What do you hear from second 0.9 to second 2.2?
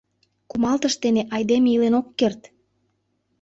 дене айдеме илен ок